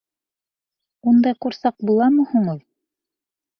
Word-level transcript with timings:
—Ундай 1.11 1.37
ҡурсаҡ 1.47 1.79
буламы 1.91 2.27
һуң 2.35 2.51
ул? 2.57 2.61